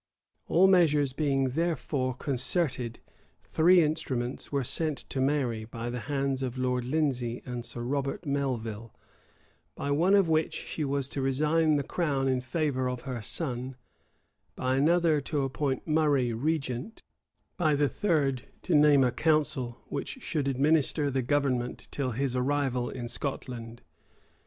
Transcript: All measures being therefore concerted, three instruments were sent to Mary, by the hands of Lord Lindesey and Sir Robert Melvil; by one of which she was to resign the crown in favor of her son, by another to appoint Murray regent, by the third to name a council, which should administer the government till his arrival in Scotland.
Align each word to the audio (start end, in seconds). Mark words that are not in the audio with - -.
All 0.47 0.65
measures 0.65 1.13
being 1.13 1.49
therefore 1.49 2.15
concerted, 2.15 3.01
three 3.43 3.83
instruments 3.83 4.51
were 4.51 4.63
sent 4.63 4.97
to 5.11 5.21
Mary, 5.21 5.63
by 5.63 5.91
the 5.91 5.99
hands 6.09 6.41
of 6.41 6.57
Lord 6.57 6.85
Lindesey 6.85 7.43
and 7.45 7.63
Sir 7.63 7.81
Robert 7.83 8.25
Melvil; 8.25 8.95
by 9.75 9.91
one 9.91 10.15
of 10.15 10.27
which 10.27 10.55
she 10.55 10.83
was 10.83 11.07
to 11.09 11.21
resign 11.21 11.75
the 11.75 11.83
crown 11.83 12.27
in 12.27 12.41
favor 12.41 12.89
of 12.89 13.01
her 13.01 13.21
son, 13.21 13.75
by 14.55 14.75
another 14.75 15.21
to 15.21 15.43
appoint 15.43 15.85
Murray 15.87 16.33
regent, 16.33 17.03
by 17.55 17.75
the 17.75 17.87
third 17.87 18.47
to 18.63 18.73
name 18.73 19.03
a 19.03 19.11
council, 19.11 19.81
which 19.89 20.13
should 20.23 20.47
administer 20.47 21.11
the 21.11 21.21
government 21.21 21.87
till 21.91 22.09
his 22.13 22.35
arrival 22.35 22.89
in 22.89 23.07
Scotland. 23.07 23.83